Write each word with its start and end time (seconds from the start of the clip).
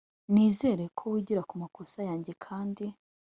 nizere 0.33 0.83
ko 0.97 1.03
wigira 1.13 1.41
kumakosa 1.49 1.99
yanjye 2.09 2.31
kandi 2.45 2.85